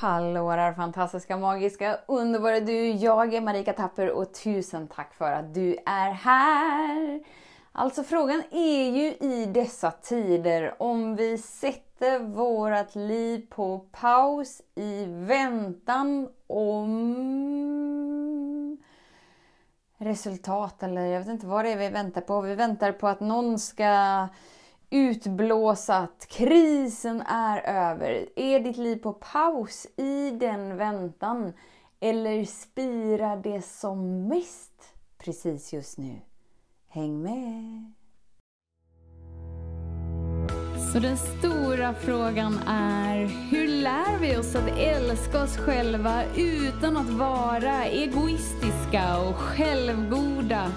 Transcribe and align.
Hallå 0.00 0.50
där 0.50 0.72
fantastiska, 0.72 1.36
magiska, 1.36 1.98
underbara 2.06 2.60
du! 2.60 2.90
Jag 2.90 3.34
är 3.34 3.40
Marika 3.40 3.72
Tapper 3.72 4.10
och 4.10 4.34
tusen 4.34 4.88
tack 4.88 5.14
för 5.14 5.32
att 5.32 5.54
du 5.54 5.76
är 5.86 6.10
här! 6.10 7.20
Alltså 7.72 8.02
frågan 8.02 8.42
är 8.50 8.90
ju 8.90 9.12
i 9.12 9.46
dessa 9.46 9.90
tider 9.90 10.82
om 10.82 11.16
vi 11.16 11.38
sätter 11.38 12.18
vårt 12.18 12.94
liv 12.94 13.46
på 13.50 13.78
paus 13.78 14.62
i 14.74 15.04
väntan 15.08 16.28
om 16.46 16.98
resultat 19.98 20.82
eller 20.82 21.04
jag 21.04 21.20
vet 21.20 21.28
inte 21.28 21.46
vad 21.46 21.64
det 21.64 21.72
är 21.72 21.76
vi 21.76 21.88
väntar 21.88 22.20
på. 22.20 22.40
Vi 22.40 22.54
väntar 22.54 22.92
på 22.92 23.08
att 23.08 23.20
någon 23.20 23.58
ska 23.58 24.28
Utblåsat, 24.90 26.26
krisen 26.28 27.20
är 27.20 27.60
över. 27.60 28.28
Är 28.36 28.60
ditt 28.60 28.76
liv 28.76 28.96
på 28.96 29.12
paus 29.12 29.86
i 29.96 30.30
den 30.30 30.76
väntan? 30.76 31.52
Eller 32.00 32.44
spirar 32.44 33.36
det 33.36 33.62
som 33.62 34.28
mest 34.28 34.94
precis 35.18 35.72
just 35.72 35.98
nu? 35.98 36.20
Häng 36.88 37.22
med! 37.22 37.92
Så 40.92 40.98
den 40.98 41.16
stora 41.16 41.94
frågan 41.94 42.58
är, 42.68 43.26
hur 43.50 43.68
lär 43.68 44.18
vi 44.20 44.36
oss 44.36 44.54
att 44.54 44.78
älska 44.78 45.42
oss 45.42 45.56
själva 45.56 46.22
utan 46.36 46.96
att 46.96 47.10
vara 47.10 47.84
egoistiska 47.84 49.28
och 49.28 49.36
självgoda? 49.36 50.72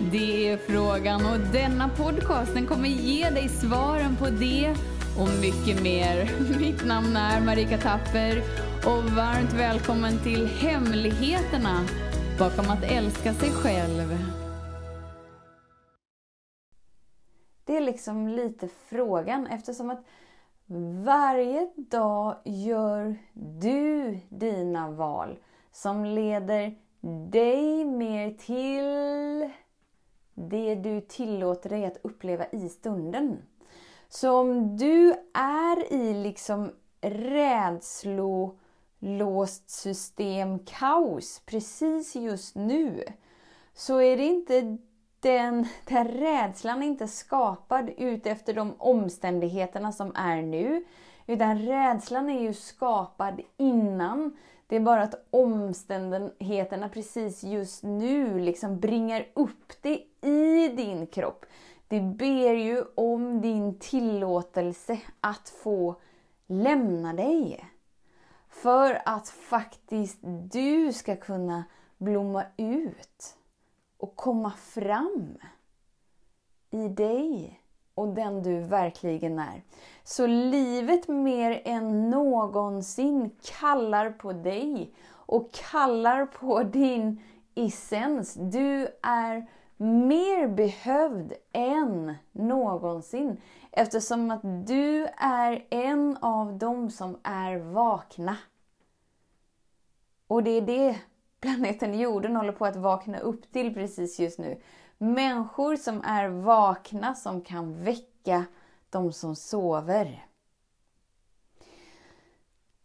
Det 0.00 0.48
är 0.48 0.56
frågan 0.56 1.26
och 1.26 1.38
denna 1.52 1.88
podcast 1.88 2.54
den 2.54 2.66
kommer 2.66 2.88
ge 2.88 3.30
dig 3.30 3.48
svaren 3.48 4.16
på 4.16 4.24
det 4.24 4.74
och 5.20 5.28
mycket 5.40 5.82
mer. 5.82 6.30
Mitt 6.58 6.86
namn 6.86 7.16
är 7.16 7.40
Marika 7.40 7.78
Tapper 7.78 8.42
och 8.86 9.04
varmt 9.04 9.52
välkommen 9.52 10.18
till 10.22 10.46
Hemligheterna 10.46 11.80
bakom 12.38 12.70
att 12.70 12.84
älska 12.84 13.34
sig 13.34 13.50
själv. 13.50 14.18
Det 17.64 17.76
är 17.76 17.80
liksom 17.80 18.28
lite 18.28 18.68
frågan 18.68 19.46
eftersom 19.46 19.90
att 19.90 20.04
varje 21.04 21.70
dag 21.76 22.36
gör 22.44 23.16
du 23.60 24.18
dina 24.28 24.90
val 24.90 25.36
som 25.72 26.04
leder 26.04 26.74
dig 27.30 27.84
mer 27.84 28.30
till 28.30 29.50
det 30.38 30.74
du 30.74 31.00
tillåter 31.00 31.70
dig 31.70 31.84
att 31.86 31.98
uppleva 32.02 32.46
i 32.46 32.68
stunden. 32.68 33.42
Så 34.08 34.38
om 34.38 34.76
du 34.76 35.14
är 35.34 35.92
i 35.92 36.14
liksom 36.14 36.72
rädslolåst 37.00 38.60
system 39.70 40.58
kaos 40.58 41.42
precis 41.46 42.16
just 42.16 42.54
nu 42.54 43.04
så 43.74 44.00
är 44.00 44.16
det 44.16 44.24
inte 44.24 44.78
den, 45.20 45.66
den 45.84 46.08
rädslan 46.08 46.82
är 46.82 46.86
inte 46.86 47.08
skapad 47.08 47.90
utefter 47.96 48.54
de 48.54 48.74
omständigheterna 48.78 49.92
som 49.92 50.12
är 50.14 50.42
nu. 50.42 50.84
Utan 51.30 51.58
rädslan 51.58 52.30
är 52.30 52.40
ju 52.40 52.54
skapad 52.54 53.40
innan. 53.56 54.36
Det 54.66 54.76
är 54.76 54.80
bara 54.80 55.02
att 55.02 55.26
omständigheterna 55.30 56.88
precis 56.88 57.42
just 57.42 57.82
nu 57.82 58.38
liksom 58.38 58.80
bringar 58.80 59.26
upp 59.34 59.72
det 59.82 60.02
i 60.28 60.68
din 60.68 61.06
kropp. 61.06 61.46
Det 61.88 62.00
ber 62.00 62.54
ju 62.54 62.84
om 62.94 63.40
din 63.40 63.78
tillåtelse 63.78 65.00
att 65.20 65.48
få 65.48 66.00
lämna 66.46 67.12
dig. 67.12 67.64
För 68.48 69.02
att 69.04 69.28
faktiskt 69.28 70.18
du 70.52 70.92
ska 70.92 71.16
kunna 71.16 71.64
blomma 71.98 72.44
ut 72.56 73.36
och 73.96 74.16
komma 74.16 74.50
fram 74.50 75.38
i 76.70 76.88
dig 76.88 77.60
och 77.98 78.08
den 78.08 78.42
du 78.42 78.60
verkligen 78.60 79.38
är. 79.38 79.62
Så 80.04 80.26
livet 80.26 81.08
mer 81.08 81.62
än 81.64 82.10
någonsin 82.10 83.30
kallar 83.60 84.10
på 84.10 84.32
dig 84.32 84.94
och 85.10 85.52
kallar 85.52 86.26
på 86.26 86.62
din 86.62 87.22
essens. 87.54 88.34
Du 88.34 88.88
är 89.02 89.46
mer 89.76 90.48
behövd 90.48 91.32
än 91.52 92.14
någonsin 92.32 93.40
eftersom 93.70 94.30
att 94.30 94.66
du 94.66 95.06
är 95.16 95.66
en 95.70 96.16
av 96.20 96.58
dem 96.58 96.90
som 96.90 97.18
är 97.22 97.58
vakna. 97.58 98.36
Och 100.26 100.42
det 100.42 100.50
är 100.50 100.62
det 100.62 100.98
planeten 101.40 101.98
jorden 101.98 102.36
håller 102.36 102.52
på 102.52 102.66
att 102.66 102.76
vakna 102.76 103.18
upp 103.18 103.52
till 103.52 103.74
precis 103.74 104.18
just 104.18 104.38
nu. 104.38 104.60
Människor 104.98 105.76
som 105.76 106.02
är 106.04 106.28
vakna, 106.28 107.14
som 107.14 107.40
kan 107.40 107.84
väcka 107.84 108.44
de 108.90 109.12
som 109.12 109.36
sover. 109.36 110.26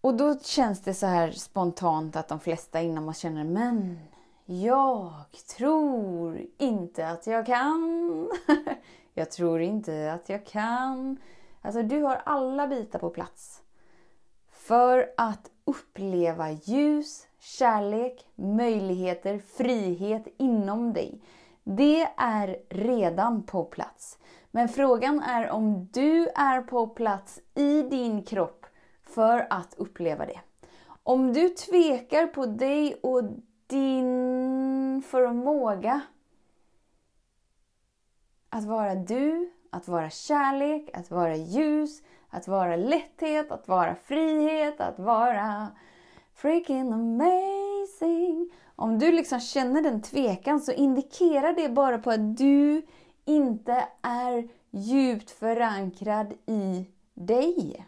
Och 0.02 0.13
då 0.18 0.40
känns 0.40 0.81
det 0.81 0.94
så 0.94 1.06
här 1.06 1.31
spontant 1.31 2.16
att 2.16 2.28
de 2.28 2.40
flesta 2.40 2.81
inom 2.81 3.09
oss 3.09 3.18
känner, 3.18 3.44
men 3.44 4.00
jag 4.46 5.13
tror 5.58 6.42
inte 6.58 7.08
att 7.08 7.28
jag 7.28 7.46
kan. 7.46 8.30
jag 9.13 9.31
tror 9.31 9.62
inte 9.62 10.13
att 10.13 10.30
jag 10.30 10.46
kan. 10.46 11.18
Alltså 11.62 11.84
du 11.84 12.02
har 12.02 12.22
alla 12.25 12.68
bitar 12.68 13.00
på 13.00 13.09
plats. 13.09 13.62
För 14.52 15.13
att 15.18 15.52
uppleva 15.66 16.51
ljus, 16.51 17.28
kärlek, 17.40 18.28
möjligheter, 18.35 19.40
frihet 19.40 20.28
inom 20.38 20.94
dig. 20.94 21.22
Det 21.63 22.07
är 22.18 22.57
redan 22.69 23.44
på 23.44 23.63
plats. 23.63 24.18
Men 24.51 24.69
frågan 24.69 25.19
är 25.19 25.50
om 25.50 25.90
du 25.94 26.28
är 26.28 26.62
på 26.62 26.88
plats 26.88 27.40
i 27.56 27.81
din 27.81 28.24
kropp 28.24 28.66
för 29.03 29.47
att 29.50 29.74
uppleva 29.78 30.25
det. 30.25 30.40
Om 31.03 31.34
du 31.34 31.50
tvekar 31.50 32.28
på 32.28 32.45
dig 32.45 32.95
och 33.03 33.24
din 33.68 35.03
förmåga 35.07 36.01
att 38.50 38.63
vara 38.63 38.95
du, 38.95 39.51
att 39.69 39.88
vara 39.88 40.09
kärlek, 40.09 40.90
att 40.94 41.12
vara 41.12 41.35
ljus, 41.35 42.01
att 42.33 42.47
vara 42.47 42.75
lätthet, 42.75 43.51
att 43.51 43.67
vara 43.67 43.95
frihet, 43.95 44.81
att 44.81 44.99
vara 44.99 45.67
freaking 46.35 46.94
amazing. 46.94 48.51
Om 48.75 48.99
du 48.99 49.11
liksom 49.11 49.39
känner 49.39 49.81
den 49.81 50.01
tvekan 50.01 50.59
så 50.59 50.71
indikerar 50.71 51.53
det 51.53 51.69
bara 51.69 51.97
på 51.97 52.11
att 52.11 52.38
du 52.38 52.81
inte 53.25 53.88
är 54.01 54.47
djupt 54.71 55.31
förankrad 55.31 56.33
i 56.45 56.85
dig. 57.13 57.85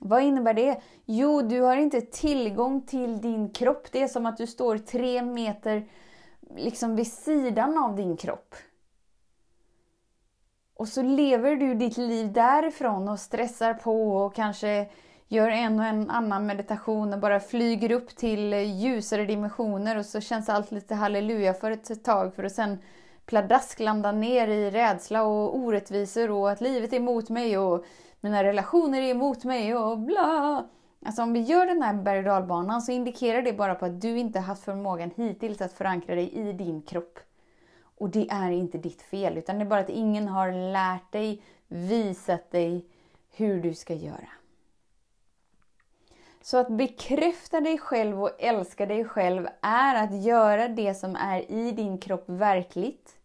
Vad 0.00 0.22
innebär 0.22 0.54
det? 0.54 0.80
Jo, 1.04 1.42
du 1.42 1.60
har 1.60 1.76
inte 1.76 2.00
tillgång 2.00 2.82
till 2.82 3.20
din 3.20 3.50
kropp. 3.50 3.92
Det 3.92 4.02
är 4.02 4.08
som 4.08 4.26
att 4.26 4.36
du 4.36 4.46
står 4.46 4.78
tre 4.78 5.22
meter 5.22 5.88
liksom 6.56 6.96
vid 6.96 7.12
sidan 7.12 7.78
av 7.78 7.96
din 7.96 8.16
kropp. 8.16 8.54
Och 10.78 10.88
så 10.88 11.02
lever 11.02 11.56
du 11.56 11.74
ditt 11.74 11.96
liv 11.96 12.32
därifrån 12.32 13.08
och 13.08 13.18
stressar 13.18 13.74
på 13.74 14.16
och 14.16 14.34
kanske 14.34 14.88
gör 15.28 15.48
en 15.48 15.78
och 15.78 15.84
en 15.84 16.10
annan 16.10 16.46
meditation 16.46 17.12
och 17.12 17.20
bara 17.20 17.40
flyger 17.40 17.92
upp 17.92 18.16
till 18.16 18.52
ljusare 18.52 19.24
dimensioner 19.24 19.98
och 19.98 20.06
så 20.06 20.20
känns 20.20 20.48
allt 20.48 20.70
lite 20.70 20.94
halleluja 20.94 21.54
för 21.54 21.70
ett 21.70 22.04
tag 22.04 22.34
för 22.34 22.44
att 22.44 22.52
sen 22.52 22.78
pladask 23.26 23.80
landa 23.80 24.12
ner 24.12 24.48
i 24.48 24.70
rädsla 24.70 25.22
och 25.22 25.56
orättvisor 25.56 26.30
och 26.30 26.50
att 26.50 26.60
livet 26.60 26.92
är 26.92 26.96
emot 26.96 27.28
mig 27.28 27.58
och 27.58 27.84
mina 28.20 28.44
relationer 28.44 29.02
är 29.02 29.10
emot 29.10 29.44
mig 29.44 29.74
och 29.74 29.98
bla. 29.98 30.64
Alltså 31.06 31.22
om 31.22 31.32
vi 31.32 31.40
gör 31.40 31.66
den 31.66 31.82
här 31.82 31.94
berg 31.94 32.18
och 32.18 32.24
dalbanan 32.24 32.82
så 32.82 32.92
indikerar 32.92 33.42
det 33.42 33.52
bara 33.52 33.74
på 33.74 33.84
att 33.84 34.00
du 34.00 34.18
inte 34.18 34.40
haft 34.40 34.64
förmågan 34.64 35.10
hittills 35.16 35.60
att 35.60 35.72
förankra 35.72 36.14
dig 36.14 36.32
i 36.32 36.52
din 36.52 36.82
kropp. 36.82 37.18
Och 37.98 38.10
det 38.10 38.28
är 38.30 38.50
inte 38.50 38.78
ditt 38.78 39.02
fel, 39.02 39.38
utan 39.38 39.58
det 39.58 39.64
är 39.64 39.68
bara 39.68 39.80
att 39.80 39.90
ingen 39.90 40.28
har 40.28 40.52
lärt 40.72 41.12
dig, 41.12 41.42
visat 41.68 42.50
dig 42.50 42.84
hur 43.30 43.62
du 43.62 43.74
ska 43.74 43.94
göra. 43.94 44.28
Så 46.42 46.56
att 46.56 46.68
bekräfta 46.68 47.60
dig 47.60 47.78
själv 47.78 48.22
och 48.22 48.30
älska 48.38 48.86
dig 48.86 49.04
själv 49.04 49.48
är 49.62 50.04
att 50.04 50.22
göra 50.22 50.68
det 50.68 50.94
som 50.94 51.16
är 51.16 51.50
i 51.50 51.72
din 51.72 51.98
kropp 51.98 52.24
verkligt. 52.26 53.16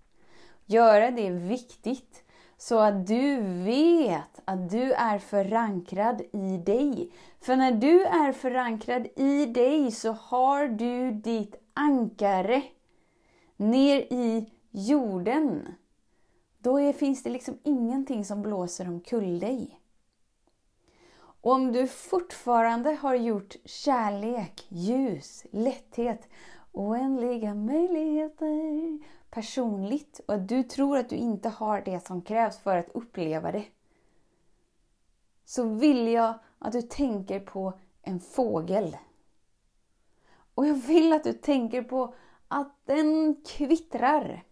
Göra 0.65 1.11
det 1.11 1.29
viktigt. 1.29 2.23
Så 2.57 2.79
att 2.79 3.07
du 3.07 3.41
vet 3.63 4.41
att 4.45 4.69
du 4.69 4.93
är 4.93 5.19
förankrad 5.19 6.21
i 6.33 6.57
dig. 6.57 7.11
För 7.41 7.55
när 7.55 7.71
du 7.71 8.03
är 8.03 8.31
förankrad 8.31 9.07
i 9.15 9.45
dig 9.45 9.91
så 9.91 10.11
har 10.11 10.67
du 10.67 11.11
ditt 11.11 11.55
ankare 11.73 12.63
ner 13.57 13.97
i 13.97 14.49
jorden. 14.73 15.75
Då 16.57 16.79
är, 16.79 16.93
finns 16.93 17.23
det 17.23 17.29
liksom 17.29 17.57
ingenting 17.63 18.25
som 18.25 18.41
blåser 18.41 18.87
omkull 18.87 19.39
dig. 19.39 19.79
Och 21.15 21.51
om 21.51 21.71
du 21.71 21.87
fortfarande 21.87 22.91
har 22.91 23.15
gjort 23.15 23.55
kärlek, 23.65 24.65
ljus, 24.69 25.45
lätthet, 25.51 26.27
oändliga 26.71 27.53
möjligheter 27.53 28.99
personligt 29.29 30.19
och 30.27 30.33
att 30.33 30.47
du 30.47 30.63
tror 30.63 30.97
att 30.97 31.09
du 31.09 31.15
inte 31.15 31.49
har 31.49 31.81
det 31.81 32.05
som 32.07 32.21
krävs 32.21 32.57
för 32.57 32.77
att 32.77 32.89
uppleva 32.89 33.51
det. 33.51 33.65
Så 35.45 35.63
vill 35.63 36.07
jag 36.07 36.39
att 36.59 36.71
du 36.71 36.81
tänker 36.81 37.39
på 37.39 37.73
en 38.01 38.19
fågel. 38.19 38.97
Och 40.55 40.67
jag 40.67 40.75
vill 40.75 41.13
att 41.13 41.23
du 41.23 41.33
tänker 41.33 41.83
på 41.83 42.13
att 42.47 42.75
den 42.85 43.35
kvittrar. 43.45 44.43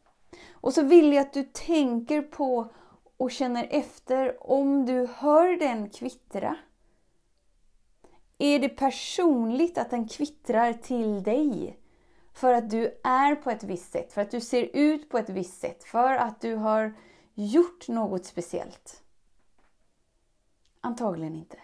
Och 0.52 0.74
så 0.74 0.84
vill 0.84 1.14
jag 1.14 1.22
att 1.22 1.34
du 1.34 1.44
tänker 1.44 2.22
på 2.22 2.70
och 3.18 3.32
känner 3.32 3.68
efter 3.72 4.52
om 4.52 4.86
du 4.86 5.08
hör 5.16 5.60
den 5.60 5.90
kvittra. 5.90 6.56
Är 8.38 8.60
det 8.60 8.70
personligt 8.70 9.78
att 9.78 9.90
den 9.90 10.08
kvittrar 10.08 10.74
till 10.74 11.24
dig? 11.24 11.78
För 12.34 12.54
att 12.54 12.70
du 12.70 13.00
är 13.04 13.36
på 13.36 13.52
ett 13.52 13.64
visst 13.64 13.92
sätt, 13.92 14.14
för 14.14 14.22
att 14.22 14.32
du 14.32 14.42
ser 14.42 14.70
ut 14.74 15.10
på 15.10 15.18
ett 15.18 15.30
visst 15.30 15.60
sätt, 15.60 15.84
för 15.84 16.14
att 16.14 16.42
du 16.42 16.56
har 16.56 16.94
gjort 17.34 17.88
något 17.88 18.26
speciellt? 18.26 19.04
Antagligen 20.82 21.36
inte. 21.36 21.58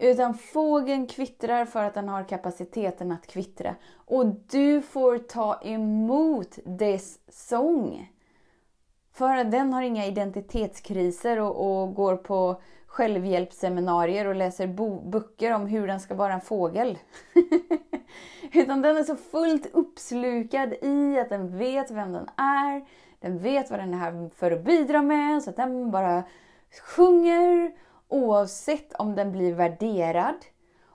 Utan 0.00 0.34
fågeln 0.34 1.06
kvittrar 1.06 1.64
för 1.64 1.84
att 1.84 1.94
den 1.94 2.08
har 2.08 2.24
kapaciteten 2.24 3.12
att 3.12 3.26
kvittra. 3.26 3.74
Och 3.94 4.26
du 4.26 4.82
får 4.82 5.18
ta 5.18 5.60
emot 5.62 6.58
dess 6.64 7.18
sång. 7.28 8.12
För 9.12 9.36
att 9.36 9.50
den 9.50 9.72
har 9.72 9.82
inga 9.82 10.06
identitetskriser 10.06 11.40
och, 11.40 11.82
och 11.82 11.94
går 11.94 12.16
på 12.16 12.60
självhjälpsseminarier 12.86 14.26
och 14.26 14.34
läser 14.34 14.66
böcker 15.10 15.52
om 15.52 15.66
hur 15.66 15.86
den 15.86 16.00
ska 16.00 16.14
vara 16.14 16.34
en 16.34 16.40
fågel. 16.40 16.98
Utan 18.52 18.82
den 18.82 18.96
är 18.96 19.04
så 19.04 19.16
fullt 19.16 19.66
uppslukad 19.72 20.74
i 20.82 21.18
att 21.20 21.28
den 21.28 21.58
vet 21.58 21.90
vem 21.90 22.12
den 22.12 22.28
är. 22.36 22.84
Den 23.20 23.38
vet 23.38 23.70
vad 23.70 23.80
den 23.80 23.94
är 23.94 23.98
här 23.98 24.30
för 24.34 24.50
att 24.50 24.64
bidra 24.64 25.02
med. 25.02 25.42
Så 25.42 25.50
att 25.50 25.56
den 25.56 25.90
bara 25.90 26.22
sjunger 26.96 27.72
oavsett 28.10 28.92
om 28.92 29.14
den 29.14 29.32
blir 29.32 29.54
värderad. 29.54 30.36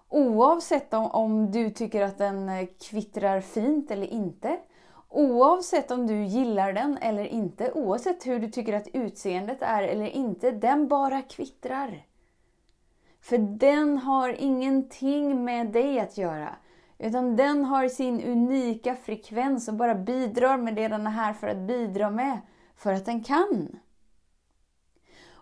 Oavsett 0.09 0.93
om, 0.93 1.05
om 1.05 1.51
du 1.51 1.69
tycker 1.69 2.01
att 2.01 2.17
den 2.17 2.49
eh, 2.49 2.67
kvittrar 2.89 3.41
fint 3.41 3.91
eller 3.91 4.07
inte. 4.07 4.57
Oavsett 5.09 5.91
om 5.91 6.07
du 6.07 6.23
gillar 6.23 6.73
den 6.73 6.97
eller 6.97 7.25
inte, 7.25 7.71
oavsett 7.71 8.27
hur 8.27 8.39
du 8.39 8.49
tycker 8.49 8.73
att 8.73 8.87
utseendet 8.87 9.61
är 9.61 9.83
eller 9.83 10.05
inte, 10.05 10.51
den 10.51 10.87
bara 10.87 11.21
kvittrar. 11.21 12.05
För 13.21 13.37
den 13.37 13.97
har 13.97 14.29
ingenting 14.29 15.45
med 15.45 15.67
dig 15.67 15.99
att 15.99 16.17
göra. 16.17 16.55
Utan 16.97 17.35
den 17.35 17.65
har 17.65 17.87
sin 17.87 18.23
unika 18.23 18.95
frekvens 18.95 19.67
och 19.67 19.73
bara 19.73 19.95
bidrar 19.95 20.57
med 20.57 20.75
det 20.75 20.87
den 20.87 21.07
är 21.07 21.11
här 21.11 21.33
för 21.33 21.47
att 21.47 21.57
bidra 21.57 22.09
med. 22.09 22.39
För 22.75 22.93
att 22.93 23.05
den 23.05 23.23
kan. 23.23 23.79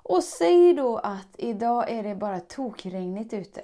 Och 0.03 0.23
säg 0.23 0.73
då 0.73 0.97
att 0.97 1.35
idag 1.38 1.89
är 1.89 2.03
det 2.03 2.15
bara 2.15 2.39
tokregnigt 2.39 3.33
ute. 3.33 3.61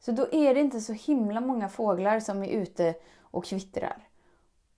Så 0.00 0.12
då 0.12 0.26
är 0.32 0.54
det 0.54 0.60
inte 0.60 0.80
så 0.80 0.92
himla 0.92 1.40
många 1.40 1.68
fåglar 1.68 2.20
som 2.20 2.42
är 2.42 2.48
ute 2.48 2.94
och 3.20 3.44
kvittrar. 3.44 4.08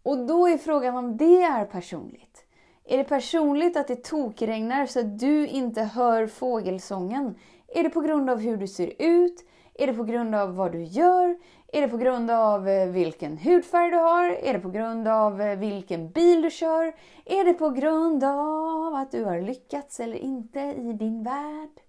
Och 0.02 0.26
då 0.26 0.48
är 0.48 0.58
frågan 0.58 0.96
om 0.96 1.16
det 1.16 1.42
är 1.42 1.64
personligt. 1.64 2.44
Är 2.84 2.98
det 2.98 3.04
personligt 3.04 3.76
att 3.76 3.88
det 3.88 4.04
tokregnar 4.04 4.86
så 4.86 5.00
att 5.00 5.18
du 5.18 5.46
inte 5.46 5.82
hör 5.82 6.26
fågelsången? 6.26 7.34
Är 7.68 7.82
det 7.82 7.90
på 7.90 8.00
grund 8.00 8.30
av 8.30 8.38
hur 8.38 8.56
du 8.56 8.68
ser 8.68 8.92
ut? 8.98 9.44
Är 9.74 9.86
det 9.86 9.94
på 9.94 10.04
grund 10.04 10.34
av 10.34 10.54
vad 10.54 10.72
du 10.72 10.82
gör? 10.82 11.38
Är 11.72 11.80
det 11.80 11.88
på 11.88 11.96
grund 11.96 12.30
av 12.30 12.68
eh, 12.68 12.88
vilken 12.88 13.38
hudfärg 13.38 13.90
du 13.90 13.96
har? 13.96 14.30
Är 14.30 14.52
det 14.52 14.60
på 14.60 14.70
grund 14.70 15.08
av 15.08 15.40
eh, 15.40 15.58
vilken 15.58 16.10
bil 16.10 16.42
du 16.42 16.50
kör? 16.50 16.92
Är 17.24 17.44
det 17.44 17.54
på 17.54 17.70
grund 17.70 18.24
av 18.24 18.94
att 18.94 19.10
du 19.10 19.24
har 19.24 19.40
lyckats 19.40 20.00
eller 20.00 20.16
inte 20.16 20.60
i 20.60 20.92
din 20.92 21.22
värld? 21.22 21.80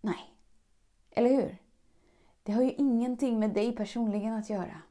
Nej. 0.00 0.34
Eller 1.10 1.30
hur? 1.30 1.56
Det 2.42 2.52
har 2.52 2.62
ju 2.62 2.72
ingenting 2.72 3.38
med 3.38 3.50
dig 3.50 3.76
personligen 3.76 4.34
att 4.34 4.50
göra. 4.50 4.82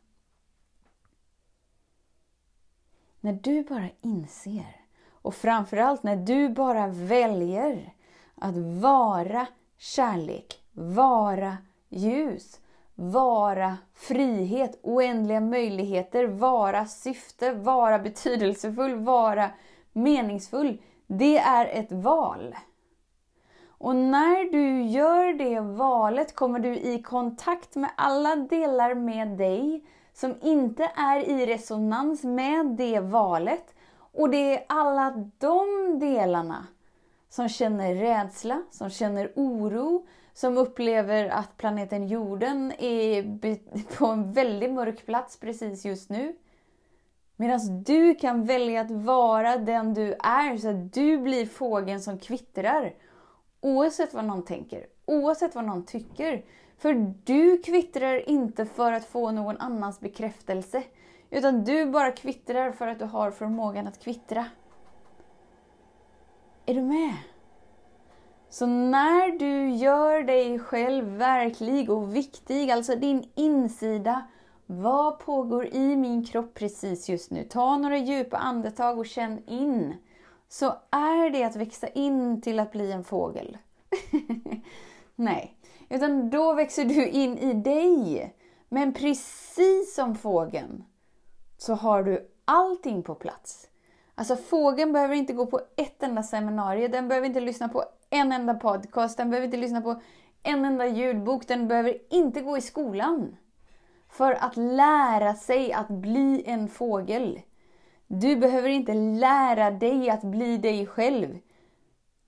När 3.19 3.33
du 3.33 3.63
bara 3.63 3.89
inser 4.01 4.85
och 5.09 5.35
framförallt 5.35 6.03
när 6.03 6.15
du 6.15 6.49
bara 6.49 6.87
väljer 6.87 7.93
att 8.35 8.57
vara 8.57 9.47
kärlek, 9.77 10.63
vara 10.71 11.57
ljus, 11.89 12.59
vara 13.11 13.77
frihet, 13.93 14.79
oändliga 14.83 15.39
möjligheter, 15.39 16.25
vara 16.27 16.85
syfte, 16.85 17.53
vara 17.53 17.99
betydelsefull, 17.99 18.95
vara 18.95 19.49
meningsfull. 19.93 20.81
Det 21.07 21.37
är 21.37 21.65
ett 21.65 21.91
val. 21.91 22.55
Och 23.67 23.95
när 23.95 24.51
du 24.51 24.81
gör 24.81 25.33
det 25.33 25.59
valet 25.59 26.35
kommer 26.35 26.59
du 26.59 26.75
i 26.75 27.01
kontakt 27.01 27.75
med 27.75 27.89
alla 27.97 28.35
delar 28.35 28.93
med 28.93 29.27
dig 29.27 29.85
som 30.13 30.35
inte 30.41 30.91
är 30.95 31.19
i 31.19 31.45
resonans 31.45 32.23
med 32.23 32.65
det 32.65 32.99
valet. 32.99 33.75
Och 34.13 34.29
det 34.29 34.57
är 34.57 34.65
alla 34.69 35.29
de 35.37 35.99
delarna 35.99 36.67
som 37.29 37.49
känner 37.49 37.95
rädsla, 37.95 38.61
som 38.71 38.89
känner 38.89 39.31
oro, 39.35 40.05
som 40.33 40.57
upplever 40.57 41.25
att 41.29 41.57
planeten 41.57 42.07
jorden 42.07 42.73
är 42.79 43.97
på 43.97 44.05
en 44.05 44.33
väldigt 44.33 44.71
mörk 44.71 45.05
plats 45.05 45.39
precis 45.39 45.85
just 45.85 46.09
nu. 46.09 46.35
Medan 47.35 47.83
du 47.83 48.15
kan 48.15 48.45
välja 48.45 48.81
att 48.81 48.91
vara 48.91 49.57
den 49.57 49.93
du 49.93 50.13
är, 50.13 50.57
så 50.57 50.69
att 50.69 50.93
du 50.93 51.17
blir 51.17 51.45
fågeln 51.45 52.01
som 52.01 52.19
kvittrar. 52.19 52.93
Oavsett 53.61 54.13
vad 54.13 54.25
någon 54.25 54.45
tänker, 54.45 54.85
oavsett 55.05 55.55
vad 55.55 55.65
någon 55.65 55.85
tycker. 55.85 56.45
För 56.77 57.15
du 57.23 57.57
kvittrar 57.57 58.29
inte 58.29 58.65
för 58.65 58.91
att 58.91 59.05
få 59.05 59.31
någon 59.31 59.57
annans 59.57 59.99
bekräftelse. 59.99 60.83
Utan 61.29 61.63
du 61.63 61.85
bara 61.85 62.11
kvittrar 62.11 62.71
för 62.71 62.87
att 62.87 62.99
du 62.99 63.05
har 63.05 63.31
förmågan 63.31 63.87
att 63.87 64.03
kvittra. 64.03 64.45
Är 66.65 66.73
du 66.73 66.81
med? 66.81 67.13
Så 68.53 68.65
när 68.65 69.37
du 69.39 69.69
gör 69.69 70.23
dig 70.23 70.59
själv 70.59 71.05
verklig 71.05 71.89
och 71.89 72.15
viktig, 72.15 72.71
alltså 72.71 72.95
din 72.95 73.29
insida, 73.35 74.27
vad 74.65 75.19
pågår 75.19 75.65
i 75.65 75.95
min 75.95 76.25
kropp 76.25 76.53
precis 76.53 77.09
just 77.09 77.31
nu? 77.31 77.43
Ta 77.43 77.77
några 77.77 77.97
djupa 77.97 78.37
andetag 78.37 78.99
och 78.99 79.05
känn 79.05 79.43
in. 79.47 79.95
Så 80.49 80.65
är 80.89 81.29
det 81.29 81.43
att 81.43 81.55
växa 81.55 81.87
in 81.87 82.41
till 82.41 82.59
att 82.59 82.71
bli 82.71 82.91
en 82.91 83.03
fågel. 83.03 83.57
Nej, 85.15 85.57
utan 85.89 86.29
då 86.29 86.53
växer 86.53 86.85
du 86.85 87.07
in 87.07 87.37
i 87.37 87.53
dig. 87.53 88.33
Men 88.69 88.93
precis 88.93 89.95
som 89.95 90.15
fågeln 90.15 90.83
så 91.57 91.73
har 91.73 92.03
du 92.03 92.31
allting 92.45 93.03
på 93.03 93.15
plats. 93.15 93.67
Alltså 94.15 94.35
fågeln 94.35 94.93
behöver 94.93 95.15
inte 95.15 95.33
gå 95.33 95.45
på 95.45 95.61
ett 95.75 96.03
enda 96.03 96.23
seminarium, 96.23 96.91
den 96.91 97.07
behöver 97.07 97.27
inte 97.27 97.39
lyssna 97.39 97.69
på 97.69 97.83
en 98.13 98.31
enda 98.31 98.53
podcast, 98.53 99.17
den 99.17 99.29
behöver 99.29 99.45
inte 99.45 99.57
lyssna 99.57 99.81
på 99.81 100.01
en 100.43 100.65
enda 100.65 100.87
ljudbok, 100.87 101.47
den 101.47 101.67
behöver 101.67 101.97
inte 102.09 102.41
gå 102.41 102.57
i 102.57 102.61
skolan. 102.61 103.35
För 104.09 104.31
att 104.31 104.57
lära 104.57 105.33
sig 105.33 105.73
att 105.73 105.89
bli 105.89 106.43
en 106.45 106.67
fågel. 106.67 107.41
Du 108.07 108.35
behöver 108.35 108.69
inte 108.69 108.93
lära 108.93 109.71
dig 109.71 110.09
att 110.09 110.21
bli 110.21 110.57
dig 110.57 110.87
själv. 110.87 111.39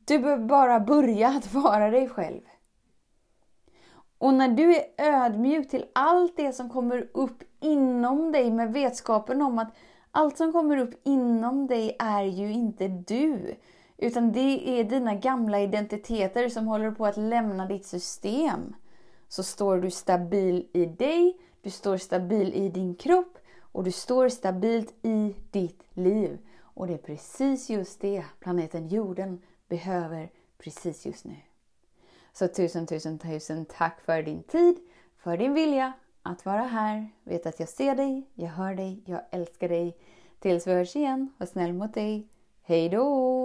Du 0.05 0.19
behöver 0.19 0.45
bara 0.45 0.79
börja 0.79 1.27
att 1.27 1.53
vara 1.53 1.89
dig 1.89 2.09
själv. 2.09 2.41
Och 4.17 4.33
när 4.33 4.47
du 4.47 4.75
är 4.75 4.85
ödmjuk 4.97 5.69
till 5.69 5.85
allt 5.93 6.37
det 6.37 6.53
som 6.53 6.69
kommer 6.69 7.09
upp 7.13 7.43
inom 7.61 8.31
dig 8.31 8.51
med 8.51 8.73
vetskapen 8.73 9.41
om 9.41 9.59
att 9.59 9.75
allt 10.11 10.37
som 10.37 10.51
kommer 10.51 10.77
upp 10.77 11.01
inom 11.03 11.67
dig 11.67 11.95
är 11.99 12.23
ju 12.23 12.51
inte 12.51 12.87
du. 12.87 13.55
Utan 13.97 14.31
det 14.31 14.79
är 14.79 14.83
dina 14.83 15.15
gamla 15.15 15.59
identiteter 15.59 16.49
som 16.49 16.67
håller 16.67 16.91
på 16.91 17.05
att 17.05 17.17
lämna 17.17 17.65
ditt 17.65 17.85
system. 17.85 18.75
Så 19.27 19.43
står 19.43 19.77
du 19.77 19.91
stabil 19.91 20.67
i 20.73 20.85
dig, 20.85 21.37
du 21.61 21.69
står 21.69 21.97
stabil 21.97 22.53
i 22.53 22.69
din 22.69 22.95
kropp 22.95 23.37
och 23.59 23.83
du 23.83 23.91
står 23.91 24.29
stabilt 24.29 24.93
i 25.01 25.35
ditt 25.51 25.83
liv. 25.93 26.37
Och 26.59 26.87
det 26.87 26.93
är 26.93 26.97
precis 26.97 27.69
just 27.69 28.01
det 28.01 28.25
planeten 28.39 28.87
jorden 28.87 29.41
behöver 29.67 30.29
precis 30.57 31.05
just 31.05 31.25
nu. 31.25 31.35
Så 32.33 32.47
tusen, 32.47 32.87
tusen, 32.87 33.19
tusen 33.19 33.65
tack 33.65 34.01
för 34.01 34.23
din 34.23 34.43
tid, 34.43 34.75
för 35.17 35.37
din 35.37 35.53
vilja 35.53 35.93
att 36.21 36.45
vara 36.45 36.61
här. 36.61 37.09
Vet 37.23 37.45
att 37.45 37.59
jag 37.59 37.69
ser 37.69 37.95
dig, 37.95 38.29
jag 38.33 38.49
hör 38.49 38.75
dig, 38.75 39.03
jag 39.05 39.21
älskar 39.31 39.69
dig. 39.69 39.97
Tills 40.39 40.67
vi 40.67 40.73
hörs 40.73 40.95
igen, 40.95 41.33
var 41.37 41.47
snäll 41.47 41.73
mot 41.73 41.93
dig. 41.93 42.27
Hej 42.61 42.89
då! 42.89 43.44